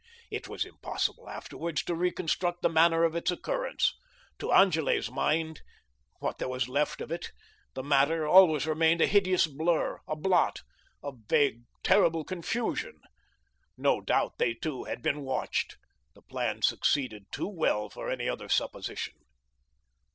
[0.31, 3.93] It was impossible afterwards to reconstruct the manner of its occurrence.
[4.39, 5.61] To Angele's mind
[6.17, 7.29] what there was left of it
[7.75, 10.61] the matter always remained a hideous blur, a blot,
[11.03, 12.99] a vague, terrible confusion.
[13.77, 15.77] No doubt they two had been watched;
[16.15, 19.13] the plan succeeded too well for any other supposition.